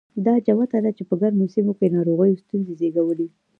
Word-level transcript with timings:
دا 0.25 0.33
جوته 0.45 0.77
ده 0.83 0.91
چې 0.97 1.03
په 1.09 1.15
ګرمو 1.21 1.51
سیمو 1.53 1.73
کې 1.79 1.93
ناروغیو 1.95 2.41
ستونزې 2.43 2.73
زېږولې. 2.79 3.27